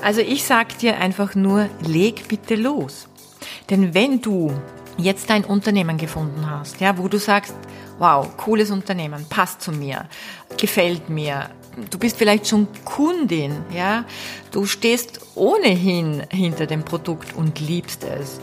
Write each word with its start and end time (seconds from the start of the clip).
Also 0.00 0.20
ich 0.20 0.44
sag 0.44 0.78
dir 0.78 0.98
einfach 0.98 1.34
nur, 1.34 1.68
leg 1.80 2.28
bitte 2.28 2.54
los. 2.54 3.08
Denn 3.70 3.94
wenn 3.94 4.20
du 4.20 4.52
jetzt 4.98 5.30
dein 5.30 5.44
Unternehmen 5.44 5.96
gefunden 5.96 6.48
hast, 6.48 6.80
ja, 6.80 6.96
wo 6.98 7.08
du 7.08 7.18
sagst, 7.18 7.54
wow, 7.98 8.36
cooles 8.36 8.70
Unternehmen, 8.70 9.26
passt 9.28 9.62
zu 9.62 9.72
mir, 9.72 10.08
gefällt 10.58 11.08
mir, 11.08 11.50
du 11.90 11.98
bist 11.98 12.16
vielleicht 12.16 12.48
schon 12.48 12.68
Kundin, 12.84 13.64
ja, 13.74 14.04
du 14.50 14.66
stehst 14.66 15.20
ohnehin 15.34 16.22
hinter 16.30 16.66
dem 16.66 16.84
Produkt 16.84 17.34
und 17.34 17.60
liebst 17.60 18.04
es. 18.04 18.40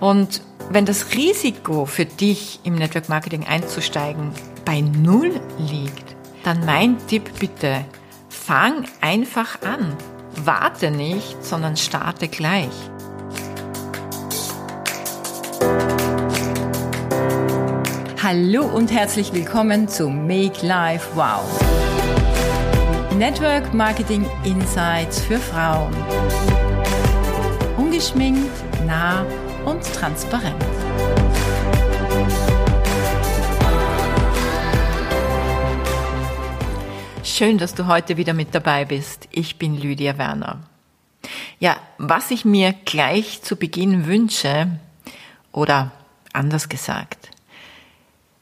Und 0.00 0.42
wenn 0.70 0.86
das 0.86 1.14
Risiko 1.14 1.84
für 1.84 2.04
dich 2.04 2.60
im 2.64 2.76
Network 2.76 3.08
Marketing 3.08 3.44
einzusteigen 3.46 4.32
bei 4.64 4.80
Null 4.80 5.40
liegt, 5.58 6.16
dann 6.44 6.64
mein 6.64 6.96
Tipp 7.06 7.30
bitte, 7.38 7.84
fang 8.28 8.84
einfach 9.00 9.60
an. 9.62 9.96
Warte 10.44 10.90
nicht, 10.90 11.44
sondern 11.44 11.76
starte 11.76 12.28
gleich. 12.28 12.70
Hallo 18.22 18.64
und 18.64 18.90
herzlich 18.90 19.34
willkommen 19.34 19.88
zu 19.88 20.08
Make 20.08 20.64
Life 20.66 21.08
Wow. 21.14 21.44
Network 23.18 23.74
Marketing 23.74 24.24
Insights 24.44 25.20
für 25.20 25.38
Frauen. 25.38 25.94
Ungeschminkt, 27.76 28.50
nah 28.86 29.26
und 29.66 29.82
transparent. 29.92 30.64
Schön, 37.40 37.56
dass 37.56 37.72
du 37.72 37.86
heute 37.86 38.18
wieder 38.18 38.34
mit 38.34 38.54
dabei 38.54 38.84
bist. 38.84 39.26
Ich 39.30 39.56
bin 39.56 39.74
Lydia 39.74 40.18
Werner. 40.18 40.60
Ja, 41.58 41.78
was 41.96 42.30
ich 42.30 42.44
mir 42.44 42.74
gleich 42.84 43.40
zu 43.40 43.56
Beginn 43.56 44.04
wünsche, 44.04 44.78
oder 45.50 45.90
anders 46.34 46.68
gesagt, 46.68 47.30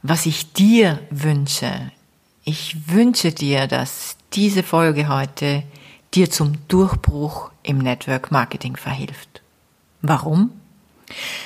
was 0.03 0.27
ich 0.27 0.53
dir 0.53 0.99
wünsche, 1.11 1.93
ich 2.43 2.91
wünsche 2.91 3.31
dir, 3.31 3.69
dass 3.69 4.17
diese 4.33 4.65
Folge 4.65 5.09
heute 5.09 5.63
dir 6.13 6.29
zum 6.29 6.55
Durchbruch 6.67 7.53
im 7.63 7.79
Network 7.79 8.33
Marketing 8.33 8.75
verhilft. 8.75 9.43
Warum? 10.03 10.51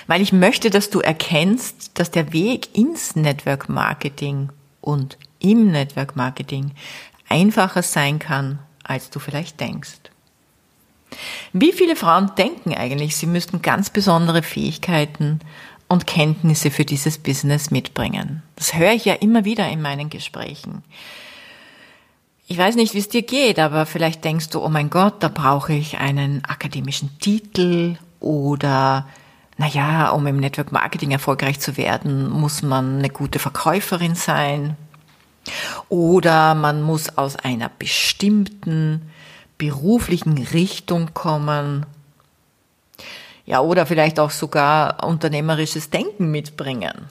Weil 0.07 0.23
ich 0.23 0.33
möchte, 0.33 0.71
dass 0.71 0.89
du 0.89 1.01
erkennst, 1.01 1.99
dass 1.99 2.11
der 2.11 2.33
Weg 2.33 2.75
ins 2.75 3.15
Network 3.15 3.69
Marketing 3.69 4.49
und 4.81 5.19
im 5.39 5.71
Network 5.71 6.17
Marketing 6.17 6.71
einfacher 7.33 7.83
sein 7.83 8.19
kann, 8.19 8.59
als 8.85 9.09
du 9.11 9.19
vielleicht 9.19 9.59
denkst. 9.59 9.99
Wie 11.53 11.73
viele 11.73 11.97
Frauen 11.97 12.33
denken 12.37 12.75
eigentlich, 12.75 13.17
sie 13.17 13.27
müssten 13.27 13.63
ganz 13.63 13.91
besondere 13.91 14.43
Fähigkeiten 14.43 15.41
und 15.89 16.07
Kenntnisse 16.07 16.71
für 16.71 16.85
dieses 16.85 17.19
Business 17.19 17.71
mitbringen? 17.71 18.43
Das 18.57 18.75
höre 18.75 18.93
ich 18.93 19.05
ja 19.05 19.15
immer 19.15 19.45
wieder 19.45 19.69
in 19.69 19.83
meinen 19.83 20.11
Gesprächen. 20.11 20.83
Ich 22.49 22.59
weiß 22.59 22.77
nicht, 22.77 22.93
wie 22.95 22.99
es 22.99 23.09
dir 23.09 23.23
geht, 23.23 23.59
aber 23.59 23.87
vielleicht 23.87 24.25
denkst 24.25 24.51
du, 24.51 24.63
oh 24.63 24.69
mein 24.69 24.91
Gott, 24.91 25.23
da 25.23 25.29
brauche 25.29 25.73
ich 25.73 25.99
einen 25.99 26.45
akademischen 26.45 27.19
Titel 27.19 27.97
oder 28.21 29.07
naja, 29.57 30.11
um 30.11 30.27
im 30.27 30.39
Network 30.39 30.73
Marketing 30.73 31.13
erfolgreich 31.13 31.61
zu 31.61 31.77
werden, 31.77 32.29
muss 32.29 32.63
man 32.63 32.99
eine 32.99 33.11
gute 33.11 33.39
Verkäuferin 33.39 34.15
sein. 34.15 34.77
Oder 35.89 36.55
man 36.55 36.83
muss 36.83 37.17
aus 37.19 37.37
einer 37.37 37.69
bestimmten 37.69 39.03
beruflichen 39.59 40.39
Richtung 40.39 41.15
kommen. 41.15 41.87
Ja, 43.45 43.61
oder 43.61 43.87
vielleicht 43.87 44.21
auch 44.21 44.31
sogar 44.31 45.05
unternehmerisches 45.05 45.91
Denken 45.91 46.31
mitbringen. 46.31 47.09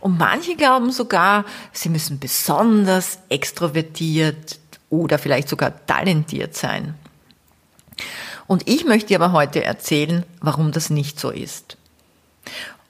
Und 0.00 0.18
manche 0.18 0.54
glauben 0.54 0.92
sogar, 0.92 1.44
sie 1.72 1.88
müssen 1.88 2.18
besonders 2.18 3.18
extrovertiert 3.28 4.58
oder 4.90 5.18
vielleicht 5.18 5.48
sogar 5.48 5.86
talentiert 5.86 6.54
sein. 6.54 6.94
Und 8.46 8.68
ich 8.68 8.84
möchte 8.84 9.08
dir 9.08 9.20
aber 9.20 9.32
heute 9.32 9.64
erzählen, 9.64 10.24
warum 10.40 10.70
das 10.70 10.90
nicht 10.90 11.18
so 11.18 11.30
ist. 11.30 11.76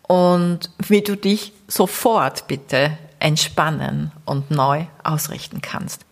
Und 0.03 0.71
wie 0.79 1.01
du 1.01 1.17
dich 1.17 1.53
sofort 1.67 2.47
bitte 2.47 2.99
entspannen 3.27 4.13
und 4.25 4.53
neu 4.53 4.85
ausrichten 5.03 5.61
kannst. 5.61 6.07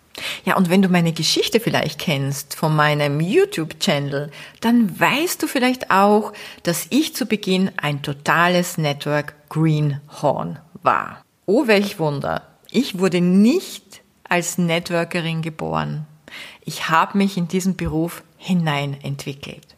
Ja, 0.44 0.56
und 0.56 0.68
wenn 0.68 0.82
du 0.82 0.88
meine 0.88 1.12
Geschichte 1.12 1.60
vielleicht 1.60 2.00
kennst 2.00 2.56
von 2.56 2.74
meinem 2.74 3.20
YouTube-Channel, 3.20 4.32
dann 4.60 4.98
weißt 4.98 5.40
du 5.40 5.46
vielleicht 5.46 5.92
auch, 5.92 6.32
dass 6.64 6.88
ich 6.90 7.14
zu 7.14 7.26
Beginn 7.26 7.70
ein 7.76 8.02
totales 8.02 8.78
Network 8.78 9.34
Greenhorn 9.48 10.58
war. 10.82 11.22
Oh, 11.46 11.68
welch 11.68 12.00
Wunder. 12.00 12.42
Ich 12.72 12.98
wurde 12.98 13.20
nicht 13.20 14.02
als 14.28 14.58
Networkerin 14.58 15.40
geboren. 15.40 16.06
Ich 16.64 16.88
habe 16.88 17.18
mich 17.18 17.36
in 17.36 17.46
diesen 17.46 17.76
Beruf 17.76 18.24
hinein 18.38 18.96
entwickelt. 19.02 19.73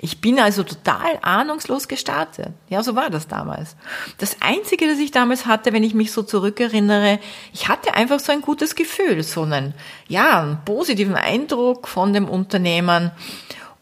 Ich 0.00 0.20
bin 0.20 0.40
also 0.40 0.62
total 0.62 1.18
ahnungslos 1.22 1.86
gestartet. 1.86 2.52
Ja, 2.68 2.82
so 2.82 2.96
war 2.96 3.10
das 3.10 3.28
damals. 3.28 3.76
Das 4.18 4.36
Einzige, 4.40 4.86
das 4.86 4.98
ich 4.98 5.10
damals 5.10 5.46
hatte, 5.46 5.72
wenn 5.72 5.84
ich 5.84 5.94
mich 5.94 6.12
so 6.12 6.22
zurückerinnere, 6.22 7.18
ich 7.52 7.68
hatte 7.68 7.94
einfach 7.94 8.18
so 8.18 8.32
ein 8.32 8.40
gutes 8.40 8.74
Gefühl, 8.74 9.22
so 9.22 9.42
einen, 9.42 9.74
ja, 10.08 10.40
einen 10.40 10.64
positiven 10.64 11.16
Eindruck 11.16 11.86
von 11.86 12.12
dem 12.12 12.28
Unternehmen. 12.28 13.10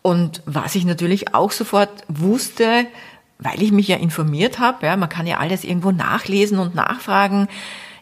Und 0.02 0.42
was 0.44 0.74
ich 0.74 0.84
natürlich 0.84 1.34
auch 1.34 1.52
sofort 1.52 2.04
wusste, 2.08 2.86
weil 3.38 3.62
ich 3.62 3.70
mich 3.70 3.86
ja 3.86 3.96
informiert 3.96 4.58
habe, 4.58 4.86
ja, 4.86 4.96
man 4.96 5.08
kann 5.08 5.26
ja 5.26 5.38
alles 5.38 5.62
irgendwo 5.62 5.92
nachlesen 5.92 6.58
und 6.58 6.74
nachfragen. 6.74 7.48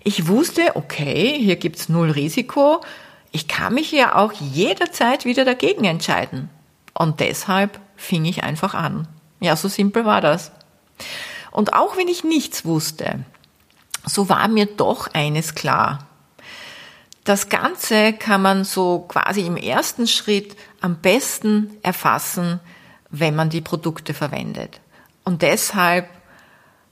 Ich 0.02 0.28
wusste, 0.28 0.74
okay, 0.74 1.36
hier 1.38 1.56
gibt's 1.56 1.88
null 1.88 2.10
Risiko 2.10 2.80
ich 3.36 3.48
kann 3.48 3.74
mich 3.74 3.92
ja 3.92 4.14
auch 4.14 4.32
jederzeit 4.32 5.26
wieder 5.26 5.44
dagegen 5.44 5.84
entscheiden. 5.84 6.48
Und 6.94 7.20
deshalb 7.20 7.78
fing 7.96 8.24
ich 8.24 8.42
einfach 8.42 8.74
an. 8.74 9.08
Ja, 9.40 9.56
so 9.56 9.68
simpel 9.68 10.04
war 10.04 10.20
das. 10.20 10.52
Und 11.50 11.72
auch 11.72 11.96
wenn 11.96 12.08
ich 12.08 12.24
nichts 12.24 12.64
wusste, 12.64 13.24
so 14.04 14.28
war 14.28 14.48
mir 14.48 14.66
doch 14.66 15.08
eines 15.14 15.54
klar. 15.54 16.06
Das 17.24 17.48
Ganze 17.48 18.12
kann 18.12 18.40
man 18.40 18.64
so 18.64 19.00
quasi 19.08 19.40
im 19.46 19.56
ersten 19.56 20.06
Schritt 20.06 20.56
am 20.80 20.96
besten 20.96 21.76
erfassen, 21.82 22.60
wenn 23.10 23.34
man 23.34 23.50
die 23.50 23.60
Produkte 23.60 24.14
verwendet. 24.14 24.80
Und 25.24 25.42
deshalb 25.42 26.08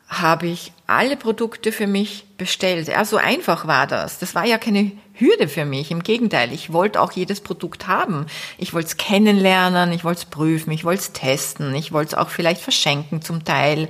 habe 0.08 0.48
ich 0.48 0.72
alle 0.86 1.16
Produkte 1.16 1.72
für 1.72 1.86
mich 1.86 2.26
bestellt. 2.36 2.88
Ja, 2.88 3.04
so 3.04 3.16
einfach 3.16 3.66
war 3.66 3.86
das. 3.86 4.18
Das 4.18 4.34
war 4.34 4.44
ja 4.44 4.58
keine 4.58 4.92
Hürde 5.14 5.48
für 5.48 5.64
mich. 5.64 5.90
Im 5.90 6.02
Gegenteil, 6.02 6.52
ich 6.52 6.72
wollte 6.72 7.00
auch 7.00 7.12
jedes 7.12 7.40
Produkt 7.40 7.86
haben. 7.86 8.26
Ich 8.58 8.74
wollte 8.74 8.88
es 8.88 8.96
kennenlernen, 8.96 9.92
ich 9.92 10.04
wollte 10.04 10.20
es 10.20 10.24
prüfen, 10.24 10.72
ich 10.72 10.84
wollte 10.84 11.02
es 11.02 11.12
testen, 11.12 11.74
ich 11.74 11.92
wollte 11.92 12.08
es 12.08 12.18
auch 12.18 12.28
vielleicht 12.28 12.60
verschenken 12.60 13.22
zum 13.22 13.44
Teil. 13.44 13.88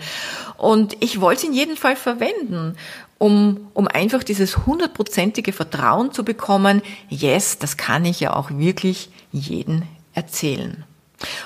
Und 0.56 0.96
ich 1.00 1.20
wollte 1.20 1.42
es 1.42 1.48
in 1.48 1.54
jedem 1.54 1.76
Fall 1.76 1.96
verwenden, 1.96 2.76
um, 3.18 3.68
um 3.72 3.88
einfach 3.88 4.22
dieses 4.22 4.66
hundertprozentige 4.66 5.52
Vertrauen 5.52 6.12
zu 6.12 6.24
bekommen. 6.24 6.82
Yes, 7.08 7.58
das 7.58 7.76
kann 7.76 8.04
ich 8.04 8.20
ja 8.20 8.34
auch 8.34 8.50
wirklich 8.50 9.08
jeden 9.32 9.88
erzählen. 10.12 10.84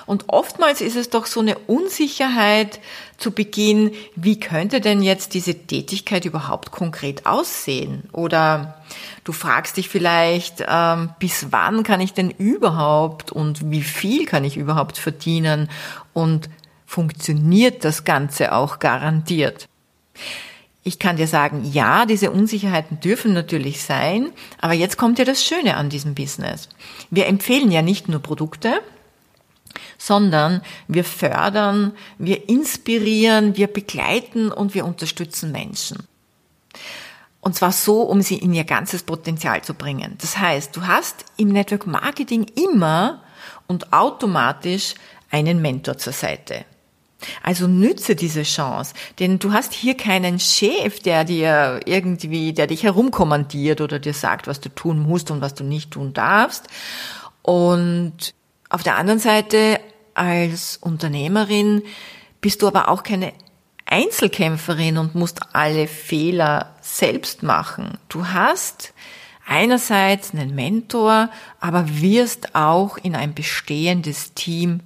Und 0.06 0.24
oftmals 0.28 0.80
ist 0.80 0.96
es 0.96 1.10
doch 1.10 1.26
so 1.26 1.40
eine 1.40 1.58
Unsicherheit 1.58 2.80
zu 3.16 3.32
Beginn, 3.32 3.92
wie 4.14 4.38
könnte 4.38 4.80
denn 4.80 5.02
jetzt 5.02 5.34
diese 5.34 5.54
Tätigkeit 5.54 6.24
überhaupt 6.24 6.70
konkret 6.70 7.26
aussehen? 7.26 8.08
Oder 8.12 8.82
du 9.24 9.32
fragst 9.32 9.76
dich 9.76 9.88
vielleicht, 9.88 10.64
ähm, 10.66 11.10
bis 11.18 11.48
wann 11.50 11.82
kann 11.82 12.00
ich 12.00 12.12
denn 12.12 12.30
überhaupt 12.30 13.32
und 13.32 13.70
wie 13.70 13.82
viel 13.82 14.24
kann 14.24 14.44
ich 14.44 14.56
überhaupt 14.56 14.98
verdienen? 14.98 15.68
Und 16.12 16.48
funktioniert 16.86 17.84
das 17.84 18.04
Ganze 18.04 18.52
auch 18.52 18.78
garantiert? 18.78 19.68
Ich 20.84 20.98
kann 20.98 21.16
dir 21.16 21.26
sagen, 21.26 21.68
ja, 21.70 22.06
diese 22.06 22.30
Unsicherheiten 22.30 22.98
dürfen 23.00 23.34
natürlich 23.34 23.82
sein, 23.82 24.30
aber 24.58 24.72
jetzt 24.72 24.96
kommt 24.96 25.18
ja 25.18 25.26
das 25.26 25.44
Schöne 25.44 25.76
an 25.76 25.90
diesem 25.90 26.14
Business. 26.14 26.70
Wir 27.10 27.26
empfehlen 27.26 27.70
ja 27.70 27.82
nicht 27.82 28.08
nur 28.08 28.20
Produkte, 28.20 28.80
sondern 29.98 30.62
wir 30.86 31.04
fördern, 31.04 31.92
wir 32.18 32.48
inspirieren, 32.48 33.56
wir 33.56 33.66
begleiten 33.66 34.50
und 34.50 34.74
wir 34.74 34.86
unterstützen 34.86 35.52
Menschen. 35.52 35.98
Und 37.40 37.54
zwar 37.54 37.72
so, 37.72 38.02
um 38.02 38.22
sie 38.22 38.38
in 38.38 38.54
ihr 38.54 38.64
ganzes 38.64 39.02
Potenzial 39.02 39.62
zu 39.62 39.74
bringen. 39.74 40.16
Das 40.20 40.38
heißt, 40.38 40.74
du 40.76 40.86
hast 40.86 41.24
im 41.36 41.48
Network 41.48 41.86
Marketing 41.86 42.46
immer 42.56 43.22
und 43.66 43.92
automatisch 43.92 44.94
einen 45.30 45.60
Mentor 45.60 45.98
zur 45.98 46.12
Seite. 46.12 46.64
Also 47.42 47.66
nütze 47.66 48.14
diese 48.14 48.44
Chance, 48.44 48.94
denn 49.18 49.40
du 49.40 49.52
hast 49.52 49.72
hier 49.72 49.96
keinen 49.96 50.38
Chef, 50.38 51.00
der 51.00 51.24
dir 51.24 51.80
irgendwie, 51.84 52.52
der 52.52 52.68
dich 52.68 52.84
herumkommandiert 52.84 53.80
oder 53.80 53.98
dir 53.98 54.14
sagt, 54.14 54.46
was 54.46 54.60
du 54.60 54.68
tun 54.68 55.00
musst 55.00 55.30
und 55.30 55.40
was 55.40 55.54
du 55.54 55.64
nicht 55.64 55.90
tun 55.90 56.12
darfst. 56.12 56.68
Und 57.42 58.34
auf 58.68 58.82
der 58.82 58.96
anderen 58.96 59.18
Seite 59.18 59.80
als 60.14 60.76
Unternehmerin 60.76 61.82
bist 62.40 62.62
du 62.62 62.66
aber 62.66 62.88
auch 62.88 63.02
keine 63.02 63.32
Einzelkämpferin 63.86 64.98
und 64.98 65.14
musst 65.14 65.40
alle 65.54 65.88
Fehler 65.88 66.74
selbst 66.80 67.42
machen. 67.42 67.98
Du 68.08 68.26
hast 68.28 68.92
einerseits 69.46 70.32
einen 70.32 70.54
Mentor, 70.54 71.30
aber 71.58 72.00
wirst 72.00 72.54
auch 72.54 72.98
in 72.98 73.16
ein 73.16 73.32
bestehendes 73.32 74.34
Team, 74.34 74.80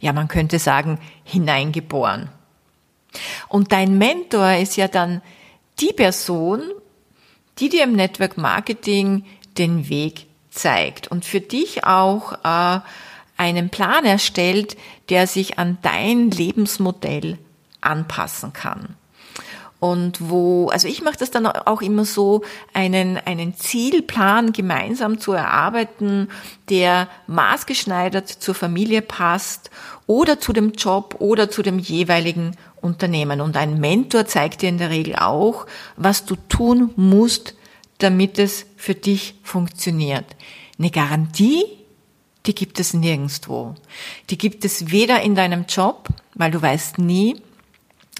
ja 0.00 0.12
man 0.12 0.26
könnte 0.26 0.58
sagen, 0.58 0.98
hineingeboren. 1.22 2.28
Und 3.48 3.72
dein 3.72 3.96
Mentor 3.96 4.54
ist 4.54 4.76
ja 4.76 4.88
dann 4.88 5.22
die 5.78 5.92
Person, 5.92 6.62
die 7.58 7.68
dir 7.68 7.84
im 7.84 7.92
Network 7.92 8.36
Marketing 8.36 9.24
den 9.56 9.88
Weg 9.88 10.26
zeigt 10.50 11.08
und 11.08 11.24
für 11.24 11.40
dich 11.40 11.84
auch 11.84 12.32
äh, 12.44 12.80
einen 13.38 13.70
Plan 13.70 14.04
erstellt, 14.04 14.76
der 15.08 15.26
sich 15.26 15.58
an 15.58 15.78
dein 15.80 16.30
Lebensmodell 16.30 17.38
anpassen 17.80 18.52
kann. 18.52 18.96
Und 19.80 20.28
wo, 20.28 20.68
also 20.70 20.88
ich 20.88 21.02
mache 21.02 21.18
das 21.18 21.30
dann 21.30 21.46
auch 21.46 21.82
immer 21.82 22.04
so, 22.04 22.42
einen, 22.74 23.16
einen 23.16 23.54
Zielplan 23.54 24.52
gemeinsam 24.52 25.20
zu 25.20 25.32
erarbeiten, 25.32 26.28
der 26.68 27.08
maßgeschneidert 27.28 28.28
zur 28.28 28.56
Familie 28.56 29.02
passt 29.02 29.70
oder 30.08 30.40
zu 30.40 30.52
dem 30.52 30.72
Job 30.72 31.16
oder 31.20 31.48
zu 31.48 31.62
dem 31.62 31.78
jeweiligen 31.78 32.56
Unternehmen. 32.80 33.40
Und 33.40 33.56
ein 33.56 33.78
Mentor 33.78 34.26
zeigt 34.26 34.62
dir 34.62 34.68
in 34.68 34.78
der 34.78 34.90
Regel 34.90 35.14
auch, 35.14 35.66
was 35.96 36.24
du 36.24 36.34
tun 36.48 36.90
musst, 36.96 37.54
damit 37.98 38.40
es 38.40 38.66
für 38.76 38.94
dich 38.94 39.36
funktioniert. 39.44 40.24
Eine 40.78 40.90
Garantie, 40.90 41.64
die 42.48 42.54
gibt 42.54 42.80
es 42.80 42.94
nirgendwo. 42.94 43.74
Die 44.30 44.38
gibt 44.38 44.64
es 44.64 44.90
weder 44.90 45.20
in 45.20 45.34
deinem 45.34 45.66
Job, 45.68 46.08
weil 46.34 46.50
du 46.50 46.60
weißt 46.60 46.98
nie, 46.98 47.36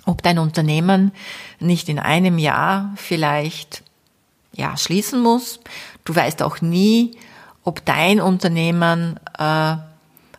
ob 0.05 0.23
dein 0.23 0.39
Unternehmen 0.39 1.13
nicht 1.61 1.89
in 1.89 1.99
einem 1.99 2.39
Jahr 2.39 2.93
vielleicht 2.97 3.83
ja 4.53 4.77
schließen 4.77 5.21
muss. 5.21 5.61
Du 6.05 6.15
weißt 6.15 6.43
auch 6.43 6.61
nie, 6.61 7.17
ob 7.65 7.85
dein 7.87 8.21
Unternehmen 8.21 9.19
äh, 9.39 9.77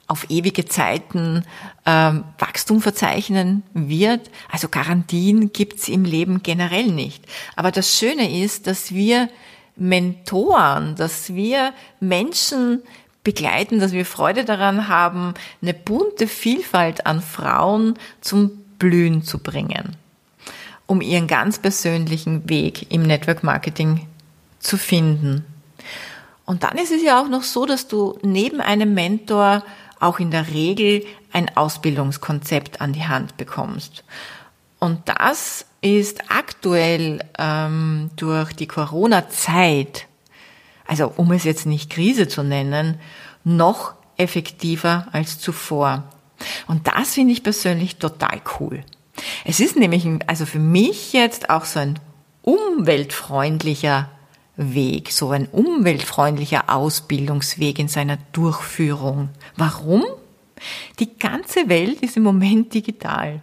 auf 0.08 0.30
ewige 0.30 0.66
Zeiten 0.66 1.46
äh, 1.86 2.14
Wachstum 2.38 2.82
verzeichnen 2.82 3.64
wird. 3.74 4.30
Also 4.52 4.70
Garantien 4.70 5.52
gibt's 5.52 5.88
im 5.88 6.06
Leben 6.06 6.44
generell 6.44 6.88
nicht. 6.88 7.26
Aber 7.56 7.72
das 7.72 7.98
Schöne 7.98 8.44
ist, 8.44 8.68
dass 8.68 8.94
wir 8.94 9.30
Mentoren, 9.76 10.96
dass 10.96 11.34
wir 11.34 11.74
Menschen 12.00 12.84
begleiten, 13.30 13.80
dass 13.80 13.92
wir 13.92 14.08
Freude 14.08 14.44
daran 14.44 14.88
haben, 14.88 15.36
eine 15.62 15.76
bunte 15.76 16.28
Vielfalt 16.28 17.06
an 17.06 17.22
Frauen 17.22 17.94
zum 18.22 18.50
Blühen 18.80 19.22
zu 19.22 19.38
bringen, 19.38 19.96
um 20.88 21.00
ihren 21.00 21.28
ganz 21.28 21.60
persönlichen 21.60 22.50
Weg 22.50 22.92
im 22.92 23.04
Network 23.04 23.44
Marketing 23.44 24.08
zu 24.58 24.78
finden. 24.78 25.46
Und 26.48 26.64
dann 26.64 26.80
ist 26.80 26.92
es 26.92 27.04
ja 27.04 27.22
auch 27.22 27.28
noch 27.28 27.44
so, 27.44 27.68
dass 27.68 27.88
du 27.88 28.18
neben 28.24 28.62
einem 28.62 28.96
Mentor 28.96 29.64
auch 30.00 30.18
in 30.18 30.32
der 30.32 30.48
Regel 30.48 31.06
ein 31.32 31.56
Ausbildungskonzept 31.56 32.82
an 32.82 32.94
die 32.94 33.06
Hand 33.06 33.38
bekommst. 33.38 34.04
Und 34.80 35.02
das 35.06 35.68
ist 35.82 36.32
aktuell 36.32 37.20
ähm, 37.38 38.10
durch 38.16 38.54
die 38.54 38.68
Corona-Zeit, 38.68 40.08
also 40.90 41.14
um 41.18 41.32
es 41.32 41.44
jetzt 41.44 41.68
nicht 41.68 41.92
Krise 41.92 42.28
zu 42.28 42.42
nennen, 42.42 43.00
noch 43.44 43.94
effektiver 44.18 45.08
als 45.12 45.38
zuvor. 45.38 46.04
Und 46.68 46.88
das 46.88 47.14
finde 47.14 47.32
ich 47.32 47.44
persönlich 47.44 47.98
total 47.98 48.42
cool. 48.60 48.84
Es 49.46 49.60
ist 49.60 49.76
nämlich, 49.76 50.08
also 50.26 50.48
für 50.48 50.60
mich 50.60 51.14
jetzt 51.14 51.52
auch 51.52 51.66
so 51.66 51.80
ein 51.80 52.00
umweltfreundlicher 52.42 54.10
Weg, 54.56 55.12
so 55.12 55.30
ein 55.30 55.46
umweltfreundlicher 55.46 56.74
Ausbildungsweg 56.74 57.78
in 57.78 57.88
seiner 57.88 58.18
Durchführung. 58.32 59.30
Warum? 59.56 60.04
Die 60.98 61.20
ganze 61.20 61.70
Welt 61.70 62.02
ist 62.02 62.18
im 62.18 62.24
Moment 62.24 62.74
digital. 62.74 63.42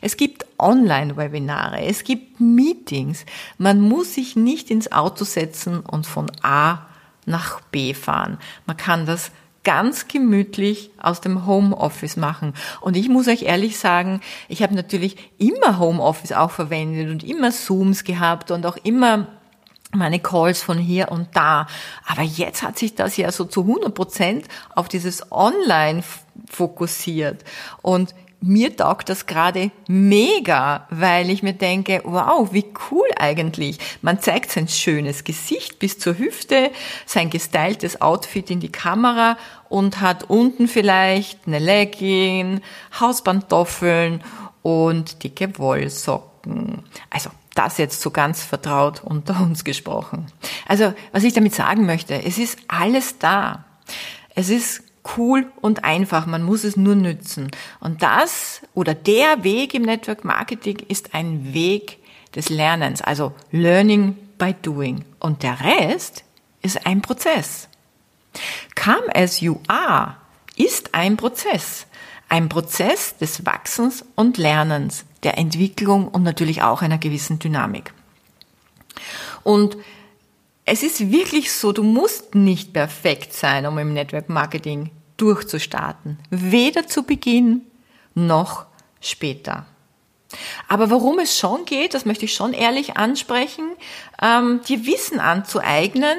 Es 0.00 0.16
gibt 0.16 0.46
Online-Webinare, 0.58 1.80
es 1.84 2.04
gibt 2.04 2.40
Meetings. 2.40 3.24
Man 3.58 3.80
muss 3.80 4.14
sich 4.14 4.36
nicht 4.36 4.70
ins 4.70 4.92
Auto 4.92 5.24
setzen 5.24 5.80
und 5.80 6.06
von 6.06 6.30
A 6.42 6.86
nach 7.26 7.60
B 7.60 7.94
fahren. 7.94 8.38
Man 8.66 8.76
kann 8.76 9.06
das 9.06 9.30
ganz 9.64 10.06
gemütlich 10.06 10.90
aus 11.02 11.20
dem 11.20 11.44
Homeoffice 11.44 12.16
machen. 12.16 12.54
Und 12.80 12.96
ich 12.96 13.08
muss 13.08 13.26
euch 13.26 13.42
ehrlich 13.42 13.78
sagen, 13.78 14.20
ich 14.48 14.62
habe 14.62 14.76
natürlich 14.76 15.16
immer 15.38 15.80
Homeoffice 15.80 16.32
auch 16.32 16.52
verwendet 16.52 17.10
und 17.10 17.24
immer 17.24 17.50
Zooms 17.50 18.04
gehabt 18.04 18.52
und 18.52 18.64
auch 18.64 18.76
immer 18.84 19.26
meine 19.92 20.20
Calls 20.20 20.62
von 20.62 20.78
hier 20.78 21.10
und 21.10 21.28
da. 21.34 21.66
Aber 22.06 22.22
jetzt 22.22 22.62
hat 22.62 22.78
sich 22.78 22.94
das 22.94 23.16
ja 23.16 23.32
so 23.32 23.44
zu 23.44 23.62
100 23.62 23.92
Prozent 23.92 24.46
auf 24.76 24.88
dieses 24.88 25.32
Online 25.32 26.04
fokussiert. 26.48 27.42
Und 27.82 28.14
mir 28.40 28.76
taugt 28.76 29.08
das 29.08 29.26
gerade 29.26 29.70
mega, 29.88 30.86
weil 30.90 31.30
ich 31.30 31.42
mir 31.42 31.54
denke, 31.54 32.02
wow, 32.04 32.52
wie 32.52 32.66
cool 32.90 33.08
eigentlich. 33.18 33.78
Man 34.02 34.20
zeigt 34.20 34.52
sein 34.52 34.68
schönes 34.68 35.24
Gesicht 35.24 35.78
bis 35.78 35.98
zur 35.98 36.18
Hüfte, 36.18 36.70
sein 37.06 37.30
gestyltes 37.30 38.00
Outfit 38.00 38.50
in 38.50 38.60
die 38.60 38.70
Kamera 38.70 39.36
und 39.68 40.00
hat 40.00 40.24
unten 40.24 40.68
vielleicht 40.68 41.46
eine 41.46 41.58
Legging, 41.58 42.60
Hauspantoffeln 43.00 44.22
und 44.62 45.22
dicke 45.24 45.58
Wollsocken. 45.58 46.82
Also 47.10 47.30
das 47.54 47.78
jetzt 47.78 48.00
so 48.00 48.10
ganz 48.10 48.42
vertraut 48.42 49.02
unter 49.02 49.40
uns 49.40 49.64
gesprochen. 49.64 50.26
Also 50.68 50.92
was 51.12 51.24
ich 51.24 51.32
damit 51.32 51.54
sagen 51.54 51.86
möchte, 51.86 52.22
es 52.22 52.38
ist 52.38 52.58
alles 52.68 53.18
da. 53.18 53.64
Es 54.34 54.50
ist 54.50 54.82
cool 55.16 55.46
und 55.60 55.84
einfach. 55.84 56.26
Man 56.26 56.42
muss 56.42 56.64
es 56.64 56.76
nur 56.76 56.94
nützen. 56.94 57.50
Und 57.80 58.02
das 58.02 58.62
oder 58.74 58.94
der 58.94 59.44
Weg 59.44 59.74
im 59.74 59.82
Network 59.82 60.24
Marketing 60.24 60.78
ist 60.88 61.14
ein 61.14 61.52
Weg 61.54 61.98
des 62.34 62.48
Lernens, 62.48 63.00
also 63.02 63.32
Learning 63.50 64.16
by 64.38 64.54
Doing. 64.62 65.04
Und 65.18 65.42
der 65.42 65.58
Rest 65.60 66.24
ist 66.62 66.86
ein 66.86 67.02
Prozess. 67.02 67.68
Come 68.74 69.14
as 69.14 69.40
you 69.40 69.58
are 69.68 70.16
ist 70.56 70.94
ein 70.94 71.16
Prozess. 71.16 71.86
Ein 72.28 72.48
Prozess 72.48 73.16
des 73.16 73.46
Wachsens 73.46 74.04
und 74.16 74.36
Lernens, 74.36 75.04
der 75.22 75.38
Entwicklung 75.38 76.08
und 76.08 76.22
natürlich 76.24 76.62
auch 76.62 76.82
einer 76.82 76.98
gewissen 76.98 77.38
Dynamik. 77.38 77.92
Und 79.44 79.76
es 80.64 80.82
ist 80.82 81.12
wirklich 81.12 81.52
so, 81.52 81.70
du 81.70 81.84
musst 81.84 82.34
nicht 82.34 82.72
perfekt 82.72 83.32
sein, 83.32 83.66
um 83.66 83.78
im 83.78 83.92
Network 83.92 84.28
Marketing 84.28 84.90
durchzustarten. 85.16 86.18
Weder 86.30 86.86
zu 86.86 87.02
Beginn 87.02 87.62
noch 88.14 88.66
später. 89.00 89.66
Aber 90.68 90.90
worum 90.90 91.18
es 91.18 91.38
schon 91.38 91.64
geht, 91.64 91.94
das 91.94 92.04
möchte 92.04 92.24
ich 92.24 92.34
schon 92.34 92.52
ehrlich 92.52 92.96
ansprechen, 92.96 93.70
ähm, 94.20 94.60
dir 94.68 94.84
Wissen 94.86 95.20
anzueignen 95.20 96.18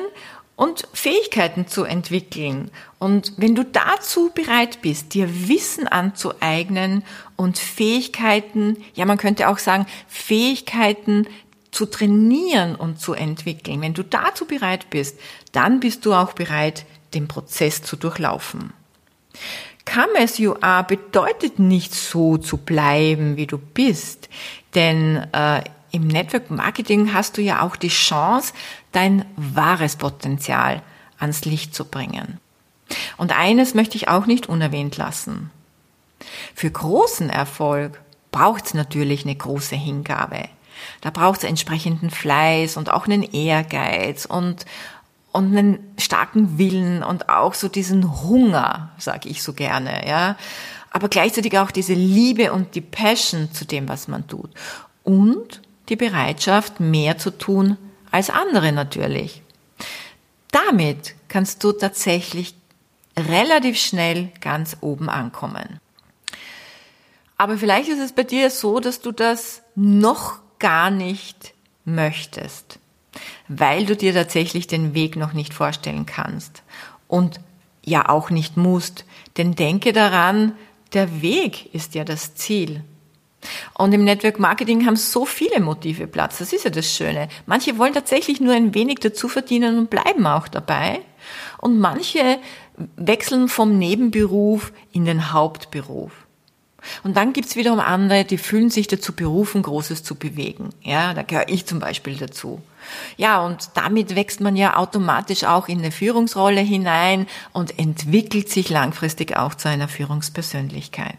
und 0.56 0.88
Fähigkeiten 0.94 1.68
zu 1.68 1.84
entwickeln. 1.84 2.72
Und 3.00 3.34
wenn 3.38 3.54
du 3.54 3.64
dazu 3.64 4.32
bereit 4.34 4.82
bist, 4.82 5.14
dir 5.14 5.48
Wissen 5.48 5.88
anzueignen 5.88 7.04
und 7.36 7.58
Fähigkeiten, 7.60 8.84
ja 8.96 9.06
man 9.06 9.18
könnte 9.18 9.50
auch 9.50 9.60
sagen, 9.60 9.86
Fähigkeiten 10.08 11.28
zu 11.72 11.86
trainieren 11.86 12.76
und 12.76 13.00
zu 13.00 13.14
entwickeln, 13.14 13.82
wenn 13.82 13.94
du 13.94 14.04
dazu 14.04 14.46
bereit 14.46 14.90
bist, 14.90 15.20
dann 15.52 15.80
bist 15.80 16.06
du 16.06 16.14
auch 16.14 16.34
bereit, 16.34 16.86
den 17.14 17.28
Prozess 17.28 17.84
zu 17.84 17.96
durchlaufen. 17.96 18.74
Come 19.86 20.20
as 20.20 20.38
you 20.38 20.56
are 20.62 20.84
bedeutet 20.84 21.60
nicht 21.60 21.96
so 21.96 22.38
zu 22.38 22.58
bleiben, 22.58 23.38
wie 23.38 23.48
du 23.48 23.58
bist. 23.58 24.30
Denn 24.76 25.26
äh, 25.32 25.64
im 25.92 26.08
Network 26.08 26.52
Marketing 26.52 27.14
hast 27.14 27.38
du 27.38 27.42
ja 27.42 27.62
auch 27.62 27.76
die 27.76 27.88
Chance, 27.88 28.54
dein 28.92 29.26
wahres 29.38 29.96
Potenzial 29.96 30.82
ans 31.18 31.46
Licht 31.46 31.74
zu 31.74 31.86
bringen. 31.86 32.40
Und 33.18 33.38
eines 33.38 33.74
möchte 33.74 33.98
ich 33.98 34.08
auch 34.08 34.26
nicht 34.26 34.48
unerwähnt 34.48 34.98
lassen. 34.98 35.52
Für 36.54 36.70
großen 36.70 37.30
Erfolg 37.30 38.02
braucht 38.32 38.66
es 38.66 38.74
natürlich 38.74 39.24
eine 39.24 39.36
große 39.36 39.76
Hingabe. 39.76 40.50
Da 41.02 41.10
braucht 41.10 41.40
es 41.40 41.50
entsprechenden 41.50 42.10
Fleiß 42.10 42.78
und 42.78 42.92
auch 42.92 43.06
einen 43.06 43.24
Ehrgeiz 43.24 44.26
und, 44.26 44.66
und 45.32 45.56
einen 45.56 45.94
starken 46.00 46.58
Willen 46.58 47.04
und 47.04 47.30
auch 47.30 47.54
so 47.54 47.68
diesen 47.68 48.24
Hunger, 48.24 48.92
sage 48.98 49.30
ich 49.30 49.44
so 49.44 49.54
gerne, 49.54 50.08
ja. 50.08 50.38
Aber 50.92 51.10
gleichzeitig 51.10 51.58
auch 51.60 51.72
diese 51.72 51.94
Liebe 51.94 52.54
und 52.54 52.74
die 52.76 52.82
Passion 52.82 53.52
zu 53.52 53.66
dem, 53.66 53.88
was 53.88 54.08
man 54.08 54.28
tut. 54.28 54.50
Und 55.04 55.62
die 55.90 55.96
Bereitschaft, 55.96 56.80
mehr 56.80 57.18
zu 57.18 57.32
tun 57.32 57.78
als 58.10 58.30
andere 58.30 58.72
natürlich. 58.72 59.42
Damit 60.52 61.16
kannst 61.28 61.64
du 61.64 61.72
tatsächlich 61.72 62.56
relativ 63.18 63.78
schnell 63.78 64.32
ganz 64.42 64.78
oben 64.82 65.10
ankommen. 65.10 65.80
Aber 67.38 67.58
vielleicht 67.58 67.90
ist 67.90 68.00
es 68.00 68.14
bei 68.14 68.24
dir 68.24 68.50
so, 68.50 68.80
dass 68.80 69.02
du 69.02 69.12
das 69.12 69.62
noch 69.76 70.40
gar 70.60 70.90
nicht 70.90 71.54
möchtest, 71.86 72.80
weil 73.48 73.86
du 73.86 73.96
dir 73.96 74.14
tatsächlich 74.14 74.68
den 74.68 74.94
Weg 74.94 75.16
noch 75.16 75.34
nicht 75.34 75.54
vorstellen 75.54 76.06
kannst 76.06 76.64
und 77.08 77.40
ja 77.84 78.10
auch 78.10 78.30
nicht 78.30 78.58
musst. 78.58 79.06
Denn 79.38 79.56
denke 79.56 79.94
daran, 79.94 80.54
der 80.94 81.22
Weg 81.22 81.74
ist 81.74 81.96
ja 81.96 82.04
das 82.04 82.36
Ziel. 82.36 82.84
Und 83.74 83.94
im 83.94 84.04
Network 84.04 84.40
Marketing 84.40 84.86
haben 84.86 84.96
so 84.96 85.26
viele 85.26 85.60
Motive 85.60 86.08
Platz. 86.08 86.40
Das 86.40 86.54
ist 86.54 86.66
ja 86.66 86.72
das 86.72 86.92
Schöne. 86.92 87.30
Manche 87.46 87.78
wollen 87.78 87.94
tatsächlich 87.94 88.42
nur 88.42 88.54
ein 88.54 88.74
wenig 88.74 89.00
dazu 89.00 89.28
verdienen 89.30 89.78
und 89.78 89.90
bleiben 89.90 90.26
auch 90.26 90.48
dabei. 90.48 91.00
Und 91.60 91.80
manche 91.80 92.40
wechseln 92.96 93.48
vom 93.48 93.78
Nebenberuf 93.78 94.72
in 94.92 95.06
den 95.06 95.32
Hauptberuf. 95.32 96.12
Und 97.04 97.18
dann 97.18 97.34
gibt's 97.34 97.56
wiederum 97.56 97.80
andere, 97.80 98.24
die 98.24 98.38
fühlen 98.38 98.70
sich 98.70 98.88
dazu 98.88 99.14
berufen, 99.14 99.62
Großes 99.62 100.04
zu 100.04 100.16
bewegen. 100.16 100.70
Ja, 100.82 101.14
da 101.14 101.24
gehöre 101.24 101.50
ich 101.50 101.66
zum 101.66 101.80
Beispiel 101.80 102.16
dazu. 102.16 102.62
Ja, 103.18 103.46
und 103.46 103.70
damit 103.76 104.16
wächst 104.16 104.42
man 104.42 104.56
ja 104.56 104.78
automatisch 104.78 105.44
auch 105.44 105.68
in 105.68 105.80
eine 105.80 105.92
Führungsrolle 105.92 106.62
hinein 106.62 107.28
und 107.54 107.78
entwickelt 107.80 108.50
sich 108.50 108.70
langfristig 108.70 109.36
auch 109.36 109.56
zu 109.56 109.70
einer 109.70 109.88
Führungspersönlichkeit. 109.88 111.18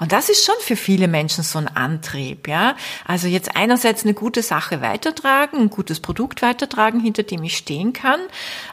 Und 0.00 0.12
das 0.12 0.28
ist 0.28 0.44
schon 0.44 0.54
für 0.60 0.76
viele 0.76 1.08
Menschen 1.08 1.44
so 1.44 1.58
ein 1.58 1.68
Antrieb, 1.68 2.48
ja. 2.48 2.74
Also 3.06 3.28
jetzt 3.28 3.54
einerseits 3.54 4.04
eine 4.04 4.14
gute 4.14 4.42
Sache 4.42 4.80
weitertragen, 4.80 5.58
ein 5.58 5.70
gutes 5.70 6.00
Produkt 6.00 6.42
weitertragen, 6.42 7.00
hinter 7.00 7.22
dem 7.22 7.42
ich 7.42 7.56
stehen 7.56 7.92
kann, 7.92 8.20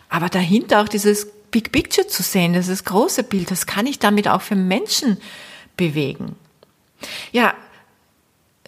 aber 0.09 0.29
dahinter 0.29 0.81
auch 0.81 0.87
dieses 0.87 1.27
Big 1.51 1.71
Picture 1.71 2.07
zu 2.07 2.23
sehen, 2.23 2.53
dieses 2.53 2.83
große 2.83 3.23
Bild, 3.23 3.51
das 3.51 3.65
kann 3.65 3.87
ich 3.87 3.99
damit 3.99 4.27
auch 4.27 4.41
für 4.41 4.55
Menschen 4.55 5.17
bewegen. 5.77 6.35
Ja, 7.31 7.53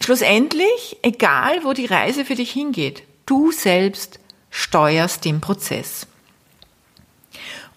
schlussendlich, 0.00 0.98
egal 1.02 1.64
wo 1.64 1.72
die 1.72 1.86
Reise 1.86 2.24
für 2.24 2.34
dich 2.34 2.50
hingeht, 2.50 3.02
du 3.28 3.52
selbst 3.52 4.18
steuerst 4.50 5.24
den 5.24 5.40
Prozess. 5.40 6.06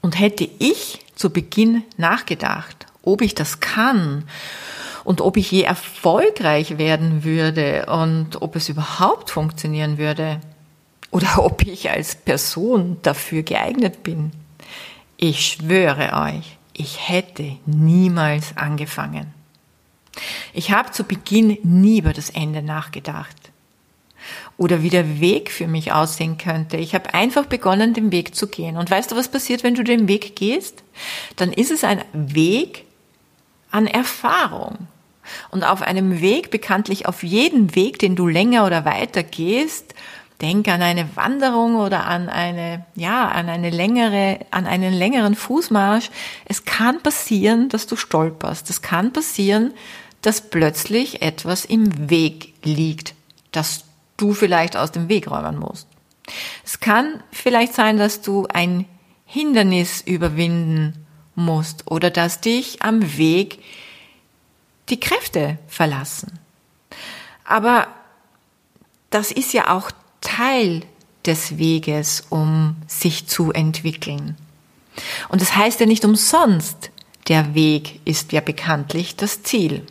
Und 0.01 0.17
hätte 0.20 0.50
ich 0.60 1.00
zu 1.15 1.29
Beginn 1.29 1.84
nachgedacht, 1.98 2.88
ob 3.03 3.22
ich 3.22 3.36
das 3.36 3.60
kann 3.60 4.24
und 5.03 5.22
ob 5.22 5.38
ich 5.38 5.51
je 5.51 5.63
erfolgreich 5.63 6.77
werden 6.77 7.24
würde 7.24 7.86
und 7.88 8.41
ob 8.41 8.55
es 8.55 8.70
überhaupt 8.70 9.29
funktionieren 9.29 9.98
würde 9.98 10.39
oder 11.12 11.43
ob 11.43 11.67
ich 11.67 11.91
als 11.91 12.15
Person 12.15 12.98
dafür 13.01 13.43
geeignet 13.43 14.01
bin. 14.03 14.31
Ich 15.17 15.46
schwöre 15.46 16.13
euch, 16.13 16.58
ich 16.74 17.10
hätte 17.10 17.58
niemals 17.65 18.58
angefangen. 18.58 19.34
Ich 20.53 20.72
habe 20.72 20.91
zu 20.91 21.03
Beginn 21.03 21.58
nie 21.63 22.00
über 22.00 22.13
das 22.13 22.29
Ende 22.31 22.62
nachgedacht 22.62 23.40
oder 24.58 24.84
wie 24.84 24.90
der 24.90 25.20
Weg 25.20 25.52
für 25.52 25.68
mich 25.68 25.92
aussehen 25.92 26.38
könnte. 26.38 26.78
Ich 26.78 26.94
habe 26.94 27.14
einfach 27.14 27.46
begonnen, 27.46 27.94
den 27.94 28.12
Weg 28.12 28.36
zu 28.36 28.48
gehen. 28.48 28.78
Und 28.78 28.92
weißt 28.92 29.12
du, 29.12 29.16
was 29.16 29.30
passiert, 29.30 29.64
wenn 29.64 29.76
du 29.76 29.84
den 29.84 30.08
Weg 30.08 30.36
gehst? 30.36 30.84
Dann 31.36 31.52
ist 31.52 31.72
es 31.72 31.84
ein 31.84 32.04
Weg, 32.14 32.86
an 33.72 33.88
Erfahrung. 33.88 34.88
Und 35.50 35.64
auf 35.64 35.82
einem 35.82 36.22
Weg, 36.22 36.52
bekanntlich 36.52 37.06
auf 37.06 37.24
jeden 37.24 37.76
Weg, 37.76 38.00
den 38.00 38.16
du 38.16 38.28
länger 38.28 38.66
oder 38.66 38.86
weiter 38.86 39.24
gehst, 39.24 39.96
denk 40.42 40.68
an 40.68 40.82
eine 40.82 41.16
Wanderung 41.16 41.76
oder 41.76 42.06
an 42.06 42.28
eine, 42.28 42.86
ja, 42.96 43.28
an 43.28 43.48
eine 43.48 43.70
längere, 43.70 44.40
an 44.50 44.66
einen 44.66 44.94
längeren 44.94 45.36
Fußmarsch. 45.36 46.10
Es 46.46 46.66
kann 46.66 47.02
passieren, 47.02 47.70
dass 47.70 47.88
du 47.88 47.96
stolperst. 47.96 48.70
Es 48.70 48.82
kann 48.82 49.14
passieren, 49.14 49.74
dass 50.22 50.50
plötzlich 50.50 51.22
etwas 51.22 51.66
im 51.66 52.10
Weg 52.10 52.54
liegt, 52.64 53.14
das 53.52 53.86
du 54.22 54.34
vielleicht 54.34 54.78
aus 54.78 54.92
dem 54.92 55.10
Weg 55.10 55.30
räumen 55.30 55.58
musst. 55.58 55.88
Es 56.63 56.80
kann 56.80 57.24
vielleicht 57.32 57.74
sein, 57.74 57.98
dass 57.98 58.22
du 58.22 58.48
ein 58.48 58.86
Hindernis 59.25 60.01
überwinden 60.01 61.06
musst 61.36 61.90
oder 61.90 62.10
dass 62.10 62.42
dich 62.42 62.82
am 62.82 63.18
Weg 63.18 63.60
die 64.90 65.00
Kräfte 65.00 65.58
verlassen. 65.68 66.40
Aber 67.46 67.88
das 69.10 69.32
ist 69.32 69.54
ja 69.54 69.75
auch 69.75 69.92
Teil 70.22 70.84
des 71.25 71.58
Weges, 71.58 72.24
um 72.30 72.75
sich 72.88 73.28
zu 73.28 73.51
entwickeln. 73.51 74.38
Und 75.30 75.42
das 75.42 75.56
heißt 75.56 75.80
ja 75.80 75.86
nicht 75.86 76.06
umsonst, 76.06 76.92
der 77.28 77.54
Weg 77.54 78.01
ist 78.06 78.32
ja 78.32 78.42
bekanntlich 78.42 79.16
das 79.16 79.44
Ziel. 79.44 79.86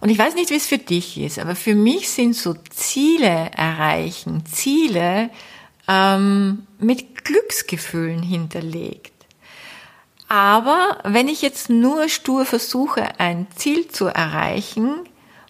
Und 0.00 0.10
ich 0.10 0.18
weiß 0.18 0.34
nicht, 0.34 0.50
wie 0.50 0.56
es 0.56 0.66
für 0.66 0.78
dich 0.78 1.18
ist, 1.18 1.38
aber 1.38 1.56
für 1.56 1.74
mich 1.74 2.10
sind 2.10 2.34
so 2.34 2.54
Ziele 2.70 3.50
erreichen, 3.56 4.44
Ziele 4.46 5.30
ähm, 5.88 6.66
mit 6.78 7.24
Glücksgefühlen 7.24 8.22
hinterlegt. 8.22 9.12
Aber 10.28 10.98
wenn 11.04 11.28
ich 11.28 11.40
jetzt 11.42 11.70
nur 11.70 12.08
stur 12.08 12.44
versuche, 12.44 13.20
ein 13.20 13.46
Ziel 13.54 13.88
zu 13.88 14.06
erreichen, 14.06 15.00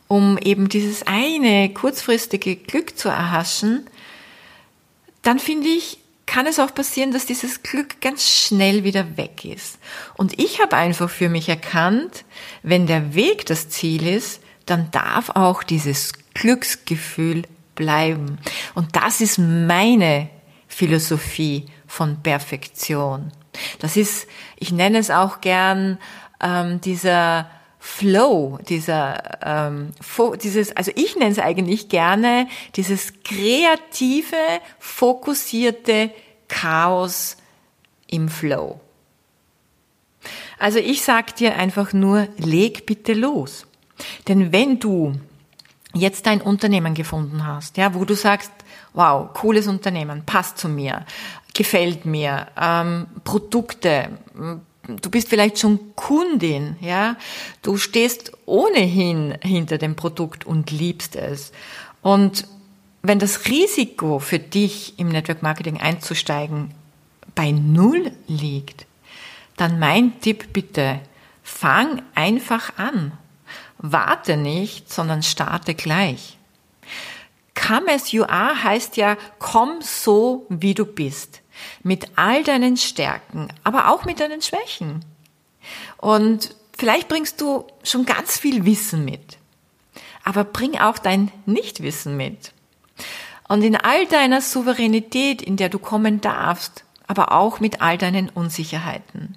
um 0.08 0.38
eben 0.38 0.68
dieses 0.68 1.06
eine 1.06 1.72
kurzfristige 1.72 2.56
Glück 2.56 2.98
zu 2.98 3.08
erhaschen, 3.08 3.86
dann 5.22 5.38
finde 5.38 5.68
ich, 5.68 5.98
kann 6.26 6.46
es 6.46 6.58
auch 6.58 6.74
passieren, 6.74 7.12
dass 7.12 7.24
dieses 7.24 7.62
Glück 7.62 8.00
ganz 8.00 8.28
schnell 8.28 8.84
wieder 8.84 9.16
weg 9.16 9.44
ist. 9.44 9.78
Und 10.14 10.38
ich 10.40 10.60
habe 10.60 10.76
einfach 10.76 11.08
für 11.08 11.28
mich 11.28 11.48
erkannt, 11.48 12.24
wenn 12.62 12.86
der 12.86 13.14
Weg 13.14 13.46
das 13.46 13.68
Ziel 13.68 14.06
ist, 14.06 14.42
dann 14.66 14.90
darf 14.90 15.30
auch 15.30 15.62
dieses 15.62 16.12
Glücksgefühl 16.34 17.44
bleiben. 17.76 18.38
Und 18.74 18.96
das 18.96 19.20
ist 19.20 19.38
meine 19.38 20.28
Philosophie 20.66 21.66
von 21.86 22.22
Perfektion. 22.22 23.32
Das 23.78 23.96
ist, 23.96 24.26
ich 24.58 24.72
nenne 24.72 24.98
es 24.98 25.10
auch 25.10 25.40
gern 25.40 25.98
ähm, 26.42 26.80
dieser 26.80 27.48
Flow, 27.88 28.58
dieser 28.68 29.38
ähm, 29.42 29.92
dieses, 30.42 30.76
also 30.76 30.90
ich 30.96 31.14
nenne 31.16 31.30
es 31.30 31.38
eigentlich 31.38 31.88
gerne 31.88 32.48
dieses 32.74 33.22
kreative, 33.22 34.36
fokussierte 34.80 36.10
Chaos 36.48 37.36
im 38.08 38.28
Flow. 38.28 38.80
Also 40.58 40.80
ich 40.80 41.02
sag 41.02 41.36
dir 41.36 41.56
einfach 41.56 41.92
nur, 41.92 42.28
leg 42.36 42.86
bitte 42.86 43.14
los. 43.14 43.66
Denn 44.26 44.52
wenn 44.52 44.80
du 44.80 45.14
jetzt 45.94 46.26
dein 46.26 46.42
Unternehmen 46.42 46.92
gefunden 46.92 47.46
hast, 47.46 47.76
ja, 47.76 47.94
wo 47.94 48.04
du 48.04 48.14
sagst, 48.14 48.50
wow, 48.94 49.32
cooles 49.32 49.68
Unternehmen, 49.68 50.24
passt 50.26 50.58
zu 50.58 50.68
mir, 50.68 51.06
gefällt 51.54 52.04
mir, 52.04 52.48
ähm, 52.60 53.06
Produkte, 53.22 54.10
du 54.88 55.10
bist 55.10 55.28
vielleicht 55.28 55.58
schon 55.58 55.94
Kundin, 55.96 56.76
ja, 56.80 57.16
du 57.62 57.76
stehst 57.76 58.32
ohnehin 58.46 59.36
hinter 59.42 59.78
dem 59.78 59.96
Produkt 59.96 60.46
und 60.46 60.70
liebst 60.70 61.16
es. 61.16 61.52
Und 62.02 62.46
wenn 63.02 63.18
das 63.18 63.46
Risiko 63.46 64.18
für 64.18 64.38
dich 64.38 64.98
im 64.98 65.08
Network 65.08 65.42
Marketing 65.42 65.78
einzusteigen 65.78 66.72
bei 67.34 67.50
Null 67.52 68.12
liegt, 68.26 68.86
dann 69.56 69.78
mein 69.78 70.20
Tipp 70.20 70.52
bitte, 70.52 71.00
fang 71.42 72.02
einfach 72.14 72.76
an. 72.78 73.12
Warte 73.78 74.36
nicht, 74.36 74.92
sondern 74.92 75.22
starte 75.22 75.74
gleich. 75.74 76.36
Come 77.54 77.92
as 77.92 78.12
you 78.12 78.24
are 78.24 78.62
heißt 78.62 78.96
ja, 78.96 79.16
komm 79.38 79.80
so, 79.80 80.46
wie 80.48 80.74
du 80.74 80.84
bist. 80.84 81.40
Mit 81.82 82.16
all 82.16 82.44
deinen 82.44 82.76
Stärken, 82.76 83.48
aber 83.64 83.90
auch 83.90 84.04
mit 84.04 84.20
deinen 84.20 84.42
Schwächen. 84.42 85.04
Und 85.98 86.54
vielleicht 86.76 87.08
bringst 87.08 87.40
du 87.40 87.66
schon 87.82 88.06
ganz 88.06 88.38
viel 88.38 88.64
Wissen 88.64 89.04
mit. 89.04 89.38
Aber 90.24 90.44
bring 90.44 90.78
auch 90.78 90.98
dein 90.98 91.30
Nichtwissen 91.46 92.16
mit. 92.16 92.52
Und 93.48 93.62
in 93.62 93.76
all 93.76 94.06
deiner 94.06 94.40
Souveränität, 94.40 95.40
in 95.40 95.56
der 95.56 95.68
du 95.68 95.78
kommen 95.78 96.20
darfst, 96.20 96.84
aber 97.06 97.32
auch 97.32 97.60
mit 97.60 97.80
all 97.80 97.96
deinen 97.96 98.28
Unsicherheiten. 98.28 99.36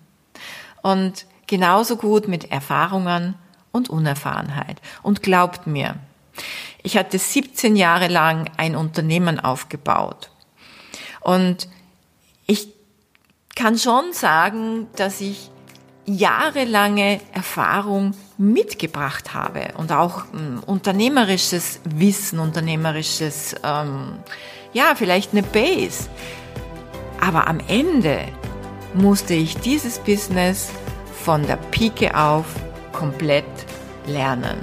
Und 0.82 1.26
genauso 1.48 1.98
gut 1.98 2.28
mit 2.28 2.52
Erfahrungen 2.52 3.36
und 3.72 3.90
Unerfahrenheit. 3.90 4.82
Und 5.04 5.22
glaubt 5.22 5.68
mir, 5.68 5.96
ich 6.82 6.98
hatte 6.98 7.20
17 7.20 7.76
Jahre 7.76 8.08
lang 8.08 8.50
ein 8.58 8.76
Unternehmen 8.76 9.40
aufgebaut. 9.40 10.32
Und 11.22 11.68
kann 13.60 13.78
schon 13.78 14.14
sagen, 14.14 14.88
dass 14.96 15.20
ich 15.20 15.52
jahrelange 16.06 17.20
Erfahrung 17.34 18.14
mitgebracht 18.38 19.34
habe 19.34 19.74
und 19.78 19.92
auch 19.92 20.24
ähm, 20.34 20.62
unternehmerisches 20.66 21.82
Wissen, 21.84 22.40
unternehmerisches, 22.40 23.58
ähm, 23.62 24.20
ja, 24.72 24.94
vielleicht 24.96 25.34
eine 25.34 25.44
Base. 25.44 26.08
Aber 27.20 27.50
am 27.50 27.60
Ende 27.68 28.30
musste 28.94 29.34
ich 29.34 29.58
dieses 29.58 30.00
Business 30.00 30.70
von 31.26 31.46
der 31.46 31.58
Pike 31.58 32.18
auf 32.18 32.46
komplett 32.94 33.44
lernen. 34.08 34.58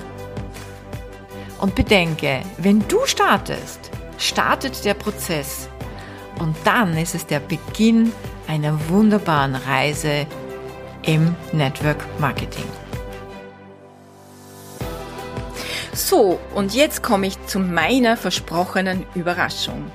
Und 1.61 1.75
bedenke, 1.75 2.41
wenn 2.57 2.83
du 2.89 3.05
startest, 3.05 3.91
startet 4.17 4.87
der 4.87 4.95
Prozess 4.95 5.69
und 6.39 6.57
dann 6.65 6.97
ist 6.97 7.15
es 7.15 7.27
der 7.27 7.41
Beginn 7.41 8.11
einer 8.47 8.89
wunderbaren 8.89 9.55
Reise 9.55 10.27
im 11.03 11.35
Network 11.53 12.05
Marketing. 12.19 12.65
So, 15.93 16.39
und 16.55 16.75
jetzt 16.75 17.03
komme 17.03 17.27
ich 17.27 17.47
zu 17.47 17.59
meiner 17.59 18.17
versprochenen 18.17 19.07
Überraschung. 19.15 19.91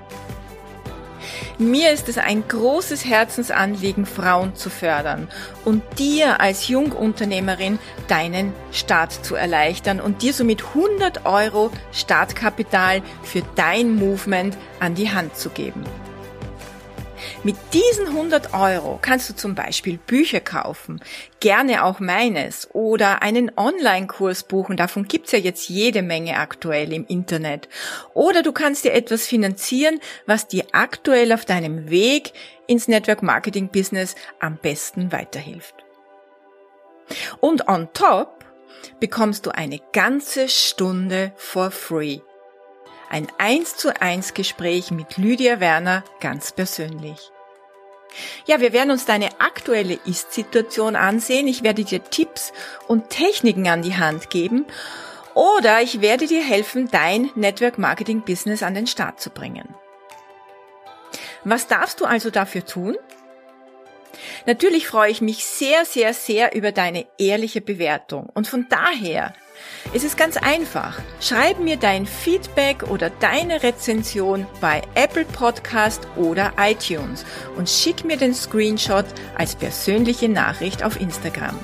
Mir 1.59 1.91
ist 1.91 2.09
es 2.09 2.17
ein 2.17 2.47
großes 2.47 3.05
Herzensanliegen, 3.05 4.07
Frauen 4.07 4.55
zu 4.55 4.71
fördern 4.71 5.27
und 5.63 5.83
dir 5.99 6.41
als 6.41 6.67
Jungunternehmerin 6.67 7.77
deinen 8.07 8.51
Start 8.71 9.11
zu 9.11 9.35
erleichtern 9.35 10.01
und 10.01 10.23
dir 10.23 10.33
somit 10.33 10.63
100 10.69 11.27
Euro 11.27 11.69
Startkapital 11.91 13.03
für 13.21 13.43
dein 13.53 13.95
Movement 13.95 14.57
an 14.79 14.95
die 14.95 15.11
Hand 15.11 15.35
zu 15.37 15.51
geben. 15.51 15.83
Mit 17.43 17.55
diesen 17.73 18.05
100 18.05 18.53
Euro 18.53 18.99
kannst 19.01 19.27
du 19.27 19.35
zum 19.35 19.55
Beispiel 19.55 19.97
Bücher 19.97 20.41
kaufen, 20.41 21.01
gerne 21.39 21.83
auch 21.83 21.99
meines, 21.99 22.69
oder 22.71 23.23
einen 23.23 23.51
Online-Kurs 23.57 24.43
buchen, 24.43 24.77
davon 24.77 25.07
gibt's 25.07 25.31
ja 25.31 25.39
jetzt 25.39 25.67
jede 25.67 26.03
Menge 26.03 26.37
aktuell 26.37 26.93
im 26.93 27.03
Internet. 27.07 27.67
Oder 28.13 28.43
du 28.43 28.51
kannst 28.51 28.85
dir 28.85 28.93
etwas 28.93 29.25
finanzieren, 29.25 29.99
was 30.27 30.47
dir 30.47 30.65
aktuell 30.71 31.33
auf 31.33 31.43
deinem 31.43 31.89
Weg 31.89 32.33
ins 32.67 32.87
Network 32.87 33.23
Marketing 33.23 33.69
Business 33.69 34.13
am 34.39 34.57
besten 34.57 35.11
weiterhilft. 35.11 35.73
Und 37.39 37.67
on 37.67 37.89
top 37.93 38.45
bekommst 38.99 39.47
du 39.47 39.49
eine 39.49 39.79
ganze 39.93 40.47
Stunde 40.47 41.31
for 41.37 41.71
free 41.71 42.19
ein 43.11 43.27
1 43.37 43.75
zu 43.75 44.01
1 44.01 44.33
Gespräch 44.33 44.89
mit 44.89 45.17
Lydia 45.17 45.59
Werner 45.59 46.03
ganz 46.21 46.53
persönlich. 46.53 47.19
Ja, 48.45 48.61
wir 48.61 48.71
werden 48.71 48.91
uns 48.91 49.05
deine 49.05 49.41
aktuelle 49.41 49.99
Ist-Situation 50.05 50.95
ansehen. 50.95 51.47
Ich 51.47 51.61
werde 51.61 51.83
dir 51.83 52.03
Tipps 52.03 52.53
und 52.87 53.09
Techniken 53.09 53.67
an 53.67 53.81
die 53.81 53.97
Hand 53.97 54.29
geben 54.29 54.65
oder 55.33 55.81
ich 55.81 55.99
werde 55.99 56.25
dir 56.25 56.41
helfen, 56.41 56.89
dein 56.89 57.29
Network 57.35 57.77
Marketing 57.77 58.21
Business 58.21 58.63
an 58.63 58.75
den 58.75 58.87
Start 58.87 59.19
zu 59.19 59.29
bringen. 59.29 59.75
Was 61.43 61.67
darfst 61.67 61.99
du 61.99 62.05
also 62.05 62.29
dafür 62.29 62.65
tun? 62.65 62.97
Natürlich 64.45 64.87
freue 64.87 65.11
ich 65.11 65.21
mich 65.21 65.45
sehr, 65.45 65.83
sehr, 65.83 66.13
sehr 66.13 66.55
über 66.55 66.71
deine 66.71 67.07
ehrliche 67.17 67.61
Bewertung 67.61 68.29
und 68.33 68.47
von 68.47 68.67
daher 68.69 69.33
es 69.93 70.03
ist 70.03 70.17
ganz 70.17 70.37
einfach. 70.37 70.99
Schreib 71.19 71.59
mir 71.59 71.77
dein 71.77 72.05
Feedback 72.05 72.83
oder 72.83 73.09
deine 73.09 73.61
Rezension 73.63 74.45
bei 74.61 74.81
Apple 74.95 75.25
Podcast 75.25 76.07
oder 76.15 76.53
iTunes 76.57 77.25
und 77.57 77.69
schick 77.69 78.05
mir 78.05 78.17
den 78.17 78.33
Screenshot 78.33 79.05
als 79.37 79.55
persönliche 79.55 80.29
Nachricht 80.29 80.83
auf 80.83 80.99
Instagram. 80.99 81.59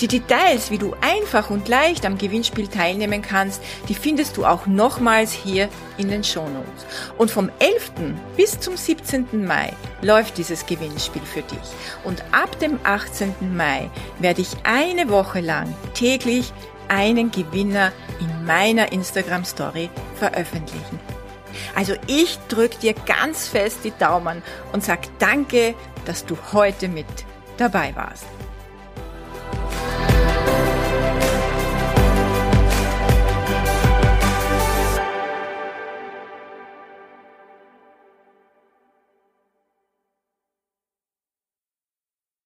Die 0.00 0.08
Details, 0.08 0.70
wie 0.70 0.78
du 0.78 0.94
einfach 1.00 1.50
und 1.50 1.68
leicht 1.68 2.04
am 2.04 2.18
Gewinnspiel 2.18 2.68
teilnehmen 2.68 3.22
kannst, 3.22 3.62
die 3.88 3.94
findest 3.94 4.36
du 4.36 4.44
auch 4.44 4.66
nochmals 4.66 5.32
hier 5.32 5.68
in 5.98 6.08
den 6.08 6.24
Shownotes. 6.24 6.86
Und 7.18 7.30
vom 7.30 7.50
11. 7.58 7.92
bis 8.36 8.58
zum 8.60 8.76
17. 8.76 9.44
Mai 9.44 9.72
läuft 10.00 10.38
dieses 10.38 10.66
Gewinnspiel 10.66 11.22
für 11.22 11.42
dich. 11.42 11.58
Und 12.04 12.22
ab 12.32 12.58
dem 12.58 12.78
18. 12.84 13.34
Mai 13.56 13.90
werde 14.18 14.42
ich 14.42 14.50
eine 14.64 15.08
Woche 15.08 15.40
lang 15.40 15.74
täglich 15.94 16.52
einen 16.88 17.30
Gewinner 17.30 17.92
in 18.20 18.44
meiner 18.44 18.92
Instagram 18.92 19.44
Story 19.44 19.88
veröffentlichen. 20.16 21.00
Also 21.74 21.94
ich 22.06 22.38
drücke 22.48 22.78
dir 22.78 22.94
ganz 22.94 23.48
fest 23.48 23.78
die 23.84 23.92
Daumen 23.98 24.42
und 24.72 24.84
sag 24.84 25.00
danke, 25.18 25.74
dass 26.04 26.24
du 26.24 26.36
heute 26.52 26.88
mit 26.88 27.06
dabei 27.56 27.94
warst. 27.94 28.24